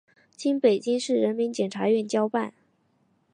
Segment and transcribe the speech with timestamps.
[0.35, 2.55] 经北京市人民检察院交办